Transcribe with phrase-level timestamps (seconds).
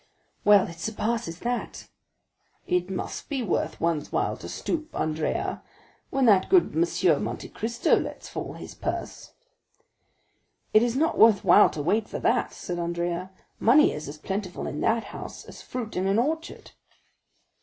[0.43, 1.87] "Well, it surpasses that."
[2.65, 5.61] "It must be worth one's while to stoop, Andrea,
[6.09, 7.23] when that good M.
[7.23, 9.33] Monte Cristo lets fall his purse."
[10.73, 13.29] "It is not worthwhile to wait for that," said Andrea;
[13.59, 16.71] "money is as plentiful in that house as fruit in an orchard."